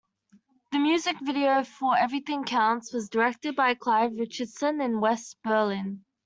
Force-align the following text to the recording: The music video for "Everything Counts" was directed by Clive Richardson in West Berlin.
The 0.71 0.79
music 0.79 1.17
video 1.21 1.63
for 1.63 1.95
"Everything 1.95 2.43
Counts" 2.43 2.91
was 2.91 3.07
directed 3.07 3.55
by 3.55 3.75
Clive 3.75 4.13
Richardson 4.15 4.81
in 4.81 4.99
West 4.99 5.37
Berlin. 5.43 6.05